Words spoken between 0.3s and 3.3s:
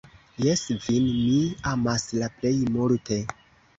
Jes, vin mi amas la plej multe!